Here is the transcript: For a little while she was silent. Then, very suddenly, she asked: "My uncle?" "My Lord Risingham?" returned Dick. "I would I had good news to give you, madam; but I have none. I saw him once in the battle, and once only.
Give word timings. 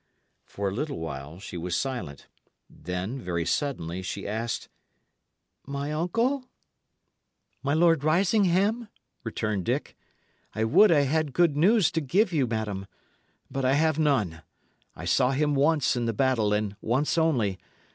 For 0.47 0.67
a 0.69 0.73
little 0.73 0.97
while 0.97 1.37
she 1.39 1.57
was 1.57 1.75
silent. 1.75 2.25
Then, 2.67 3.19
very 3.19 3.45
suddenly, 3.45 4.01
she 4.01 4.27
asked: 4.27 4.67
"My 5.67 5.91
uncle?" 5.91 6.49
"My 7.61 7.75
Lord 7.75 8.03
Risingham?" 8.03 8.87
returned 9.23 9.65
Dick. 9.65 9.95
"I 10.55 10.63
would 10.63 10.91
I 10.91 11.01
had 11.01 11.33
good 11.33 11.55
news 11.55 11.91
to 11.91 12.01
give 12.01 12.33
you, 12.33 12.47
madam; 12.47 12.87
but 13.51 13.63
I 13.63 13.73
have 13.73 13.99
none. 13.99 14.41
I 14.95 15.05
saw 15.05 15.33
him 15.33 15.53
once 15.53 15.95
in 15.95 16.05
the 16.05 16.13
battle, 16.13 16.51
and 16.51 16.75
once 16.81 17.15
only. 17.15 17.59